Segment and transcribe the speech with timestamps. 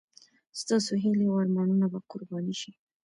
[0.61, 2.71] ستاسو هیلې او ارمانونه به قرباني شي.